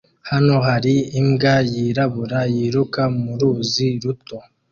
[0.29, 4.37] Hano hari imbwa yirabura yiruka mu ruzi ruto